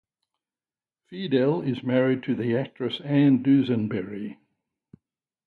[1.05, 4.39] Fiedel is married to the actress Ann Dusenberry.